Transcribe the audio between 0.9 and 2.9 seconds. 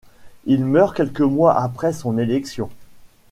quelques mois après son élection.